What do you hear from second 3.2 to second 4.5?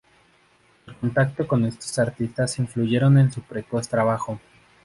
su precoz trabajo.